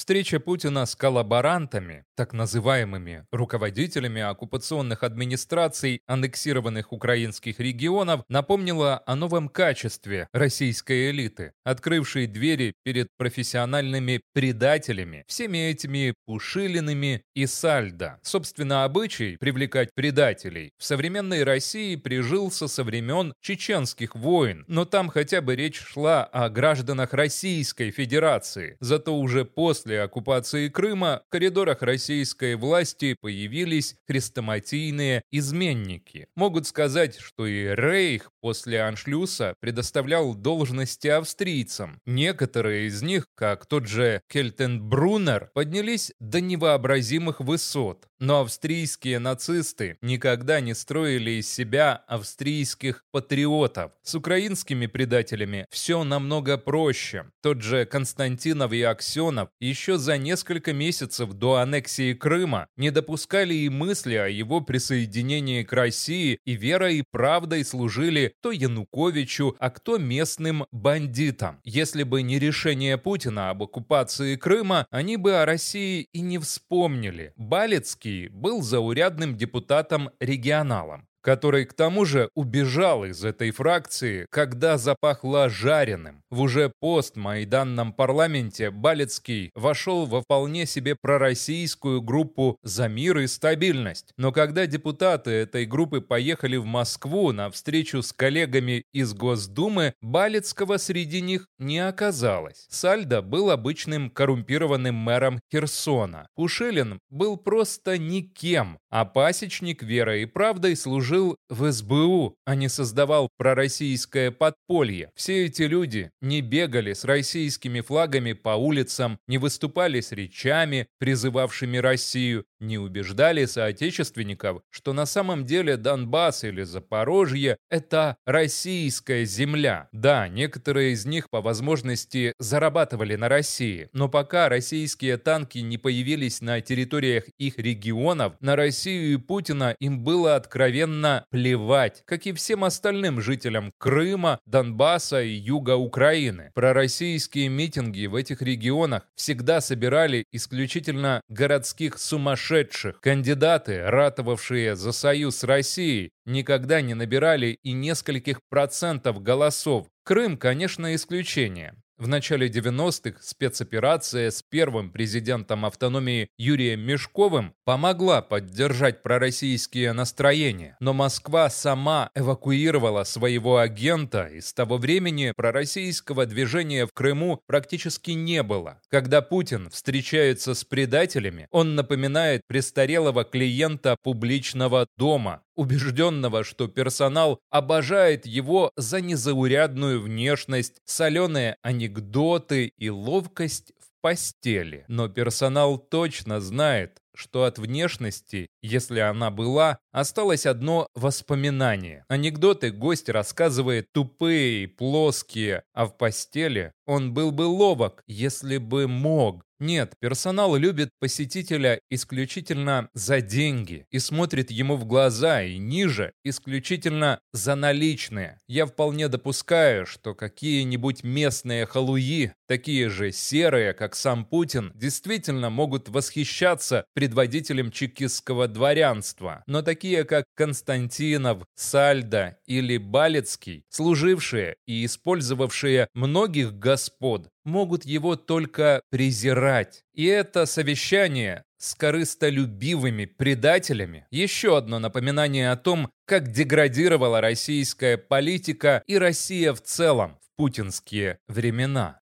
Встреча 0.00 0.40
Путина 0.40 0.86
с 0.86 0.96
коллаборантами, 0.96 2.06
так 2.16 2.32
называемыми 2.32 3.26
руководителями 3.30 4.22
оккупационных 4.22 5.02
администраций 5.02 6.00
аннексированных 6.06 6.94
украинских 6.94 7.60
регионов, 7.60 8.22
напомнила 8.30 9.02
о 9.04 9.14
новом 9.14 9.50
качестве 9.50 10.26
российской 10.32 11.10
элиты, 11.10 11.52
открывшей 11.64 12.26
двери 12.26 12.72
перед 12.82 13.08
профессиональными 13.18 14.22
предателями, 14.32 15.24
всеми 15.28 15.58
этими 15.58 16.14
Пушилинами 16.24 17.22
и 17.34 17.44
Сальдо. 17.44 18.20
Собственно, 18.22 18.84
обычай 18.84 19.36
привлекать 19.38 19.90
предателей 19.94 20.70
в 20.78 20.84
современной 20.84 21.44
России 21.44 21.96
прижился 21.96 22.68
со 22.68 22.84
времен 22.84 23.34
чеченских 23.42 24.14
войн, 24.16 24.64
но 24.66 24.86
там 24.86 25.10
хотя 25.10 25.42
бы 25.42 25.54
речь 25.56 25.78
шла 25.78 26.24
о 26.24 26.48
гражданах 26.48 27.12
Российской 27.12 27.90
Федерации. 27.90 28.78
Зато 28.80 29.14
уже 29.14 29.44
после 29.44 29.89
После 29.90 30.02
оккупации 30.02 30.68
Крыма 30.68 31.22
в 31.26 31.32
коридорах 31.32 31.82
российской 31.82 32.54
власти 32.54 33.16
появились 33.20 33.96
хрестоматийные 34.06 35.24
изменники. 35.32 36.28
Могут 36.36 36.68
сказать, 36.68 37.18
что 37.18 37.44
и 37.44 37.74
Рейх 37.74 38.30
после 38.40 38.82
Аншлюса 38.82 39.54
предоставлял 39.58 40.36
должности 40.36 41.08
австрийцам. 41.08 42.00
Некоторые 42.06 42.86
из 42.86 43.02
них, 43.02 43.26
как 43.34 43.66
тот 43.66 43.88
же 43.88 44.22
Кельтенбруннер, 44.28 45.50
поднялись 45.54 46.12
до 46.20 46.40
невообразимых 46.40 47.40
высот. 47.40 48.06
Но 48.20 48.40
австрийские 48.40 49.18
нацисты 49.18 49.96
никогда 50.02 50.60
не 50.60 50.74
строили 50.74 51.32
из 51.40 51.50
себя 51.50 52.04
австрийских 52.06 53.02
патриотов. 53.10 53.92
С 54.02 54.14
украинскими 54.14 54.86
предателями 54.86 55.66
все 55.70 56.04
намного 56.04 56.58
проще. 56.58 57.24
Тот 57.42 57.62
же 57.62 57.86
Константинов 57.86 58.72
и 58.72 58.82
Аксенов 58.82 59.48
еще 59.58 59.79
за 59.86 60.18
несколько 60.18 60.72
месяцев 60.72 61.32
до 61.32 61.56
аннексии 61.56 62.12
Крыма 62.12 62.68
не 62.76 62.90
допускали 62.90 63.54
и 63.54 63.68
мысли 63.68 64.14
о 64.14 64.28
его 64.28 64.60
присоединении 64.60 65.62
к 65.62 65.72
России 65.72 66.38
и 66.44 66.52
верой 66.54 66.98
и 66.98 67.04
правдой 67.10 67.64
служили 67.64 68.34
то 68.42 68.50
Януковичу, 68.50 69.56
а 69.58 69.70
кто 69.70 69.98
местным 69.98 70.66
бандитам. 70.72 71.60
Если 71.64 72.02
бы 72.02 72.22
не 72.22 72.38
решение 72.38 72.98
Путина 72.98 73.50
об 73.50 73.62
оккупации 73.62 74.36
Крыма, 74.36 74.86
они 74.90 75.16
бы 75.16 75.36
о 75.36 75.46
России 75.46 76.08
и 76.12 76.20
не 76.20 76.38
вспомнили. 76.38 77.32
Балецкий 77.36 78.28
был 78.28 78.62
заурядным 78.62 79.36
депутатом-регионалом 79.36 81.09
который 81.22 81.64
к 81.64 81.74
тому 81.74 82.04
же 82.04 82.30
убежал 82.34 83.04
из 83.04 83.24
этой 83.24 83.50
фракции, 83.50 84.26
когда 84.30 84.78
запахло 84.78 85.48
жареным. 85.48 86.22
В 86.30 86.40
уже 86.40 86.72
постмайданном 86.80 87.92
парламенте 87.92 88.70
Балецкий 88.70 89.50
вошел 89.54 90.06
во 90.06 90.22
вполне 90.22 90.66
себе 90.66 90.96
пророссийскую 91.00 92.00
группу 92.00 92.58
«За 92.62 92.88
мир 92.88 93.18
и 93.18 93.26
стабильность». 93.26 94.12
Но 94.16 94.32
когда 94.32 94.66
депутаты 94.66 95.30
этой 95.30 95.66
группы 95.66 96.00
поехали 96.00 96.56
в 96.56 96.64
Москву 96.64 97.32
на 97.32 97.50
встречу 97.50 98.02
с 98.02 98.12
коллегами 98.12 98.84
из 98.92 99.12
Госдумы, 99.12 99.94
Балецкого 100.00 100.76
среди 100.76 101.20
них 101.20 101.46
не 101.58 101.78
оказалось. 101.78 102.66
Сальдо 102.70 103.22
был 103.22 103.50
обычным 103.50 104.10
коррумпированным 104.10 104.94
мэром 104.94 105.40
Херсона. 105.52 106.28
Пушилин 106.34 107.00
был 107.10 107.36
просто 107.36 107.98
никем, 107.98 108.78
а 108.88 109.04
пасечник 109.04 109.82
верой 109.82 110.22
и 110.22 110.26
правдой 110.26 110.76
служил 110.76 111.09
служил 111.10 111.36
в 111.48 111.72
СБУ, 111.72 112.36
а 112.44 112.54
не 112.54 112.68
создавал 112.68 113.28
пророссийское 113.36 114.30
подполье. 114.30 115.10
Все 115.16 115.46
эти 115.46 115.62
люди 115.62 116.10
не 116.20 116.40
бегали 116.40 116.92
с 116.92 117.04
российскими 117.04 117.80
флагами 117.80 118.32
по 118.32 118.50
улицам, 118.50 119.18
не 119.26 119.38
выступали 119.38 120.00
с 120.00 120.12
речами, 120.12 120.86
призывавшими 120.98 121.78
Россию, 121.78 122.44
не 122.60 122.78
убеждали 122.78 123.44
соотечественников, 123.46 124.62
что 124.70 124.92
на 124.92 125.06
самом 125.06 125.46
деле 125.46 125.76
Донбасс 125.76 126.44
или 126.44 126.62
Запорожье– 126.62 127.56
это 127.70 128.16
российская 128.24 129.24
земля. 129.24 129.88
Да, 129.92 130.28
некоторые 130.28 130.92
из 130.92 131.06
них 131.06 131.28
по 131.30 131.40
возможности 131.40 132.34
зарабатывали 132.38 133.16
на 133.16 133.28
России, 133.28 133.88
но 133.92 134.08
пока 134.08 134.48
российские 134.48 135.16
танки 135.16 135.58
не 135.58 135.78
появились 135.78 136.40
на 136.40 136.60
территориях 136.60 137.24
их 137.38 137.58
регионов, 137.58 138.34
на 138.40 138.54
Россию 138.54 139.14
и 139.14 139.16
Путина 139.16 139.74
им 139.80 140.04
было 140.04 140.36
откровенно 140.36 140.99
плевать, 141.30 142.02
как 142.06 142.26
и 142.26 142.32
всем 142.32 142.64
остальным 142.64 143.20
жителям 143.20 143.72
Крыма, 143.78 144.38
Донбасса 144.46 145.22
и 145.22 145.30
юга 145.30 145.76
Украины. 145.76 146.50
Пророссийские 146.54 147.48
митинги 147.48 148.06
в 148.06 148.14
этих 148.14 148.42
регионах 148.42 149.02
всегда 149.14 149.60
собирали 149.60 150.24
исключительно 150.32 151.22
городских 151.28 151.98
сумасшедших. 151.98 153.00
Кандидаты, 153.00 153.82
ратовавшие 153.82 154.76
за 154.76 154.92
союз 154.92 155.36
с 155.36 155.44
Россией, 155.44 156.10
никогда 156.24 156.80
не 156.80 156.94
набирали 156.94 157.58
и 157.62 157.72
нескольких 157.72 158.40
процентов 158.48 159.22
голосов. 159.22 159.86
Крым, 160.04 160.36
конечно, 160.36 160.94
исключение. 160.94 161.74
В 162.00 162.08
начале 162.08 162.48
90-х 162.48 163.18
спецоперация 163.20 164.30
с 164.30 164.42
первым 164.42 164.90
президентом 164.90 165.66
автономии 165.66 166.30
Юрием 166.38 166.80
Мешковым 166.80 167.52
помогла 167.66 168.22
поддержать 168.22 169.02
пророссийские 169.02 169.92
настроения, 169.92 170.78
но 170.80 170.94
Москва 170.94 171.50
сама 171.50 172.10
эвакуировала 172.14 173.04
своего 173.04 173.58
агента, 173.58 174.28
и 174.28 174.40
с 174.40 174.54
того 174.54 174.78
времени 174.78 175.34
пророссийского 175.36 176.24
движения 176.24 176.86
в 176.86 176.94
Крыму 176.94 177.42
практически 177.46 178.12
не 178.12 178.42
было. 178.42 178.80
Когда 178.88 179.20
Путин 179.20 179.68
встречается 179.68 180.54
с 180.54 180.64
предателями, 180.64 181.48
он 181.50 181.74
напоминает 181.74 182.46
престарелого 182.46 183.24
клиента 183.24 183.98
публичного 184.02 184.86
дома, 184.96 185.42
убежденного, 185.60 186.42
что 186.42 186.68
персонал 186.68 187.38
обожает 187.50 188.24
его 188.24 188.72
за 188.76 189.02
незаурядную 189.02 190.00
внешность, 190.00 190.80
соленые 190.86 191.58
анекдоты 191.60 192.72
и 192.78 192.88
ловкость 192.88 193.72
в 193.78 194.00
постели. 194.00 194.86
Но 194.88 195.10
персонал 195.10 195.76
точно 195.76 196.40
знает, 196.40 196.96
что 197.14 197.44
от 197.44 197.58
внешности, 197.58 198.48
если 198.62 199.00
она 199.00 199.30
была, 199.30 199.78
осталось 199.92 200.46
одно 200.46 200.88
воспоминание. 200.94 202.06
Анекдоты 202.08 202.70
гость 202.70 203.10
рассказывает 203.10 203.92
тупые 203.92 204.64
и 204.64 204.66
плоские, 204.66 205.62
а 205.74 205.84
в 205.84 205.98
постели 205.98 206.72
он 206.86 207.12
был 207.12 207.32
бы 207.32 207.42
ловок, 207.42 208.02
если 208.06 208.56
бы 208.56 208.88
мог. 208.88 209.42
Нет, 209.60 209.92
персонал 210.00 210.56
любит 210.56 210.88
посетителя 210.98 211.82
исключительно 211.90 212.88
за 212.94 213.20
деньги 213.20 213.86
и 213.90 213.98
смотрит 213.98 214.50
ему 214.50 214.76
в 214.76 214.86
глаза 214.86 215.42
и 215.42 215.58
ниже 215.58 216.14
исключительно 216.24 217.20
за 217.34 217.54
наличные. 217.56 218.40
Я 218.48 218.64
вполне 218.64 219.08
допускаю, 219.08 219.84
что 219.84 220.14
какие-нибудь 220.14 221.04
местные 221.04 221.66
халуи, 221.66 222.32
такие 222.48 222.88
же 222.88 223.12
серые, 223.12 223.74
как 223.74 223.94
сам 223.94 224.24
Путин, 224.24 224.72
действительно 224.74 225.50
могут 225.50 225.90
восхищаться 225.90 226.86
предводителем 226.94 227.70
чекистского 227.70 228.48
дворянства. 228.48 229.44
Но 229.46 229.60
такие, 229.60 230.04
как 230.04 230.24
Константинов, 230.34 231.44
Сальдо 231.54 232.38
или 232.46 232.78
Балецкий, 232.78 233.64
служившие 233.68 234.56
и 234.66 234.86
использовавшие 234.86 235.88
многих 235.92 236.54
господ, 236.54 237.28
могут 237.44 237.84
его 237.84 238.16
только 238.16 238.82
презирать. 238.90 239.84
И 239.94 240.04
это 240.04 240.46
совещание 240.46 241.44
с 241.58 241.74
корыстолюбивыми 241.74 243.04
предателями– 243.04 244.06
еще 244.10 244.56
одно 244.56 244.78
напоминание 244.78 245.50
о 245.50 245.56
том, 245.56 245.90
как 246.06 246.32
деградировала 246.32 247.20
российская 247.20 247.98
политика 247.98 248.82
и 248.86 248.96
Россия 248.96 249.52
в 249.52 249.60
целом 249.62 250.18
в 250.22 250.36
путинские 250.36 251.18
времена. 251.28 252.00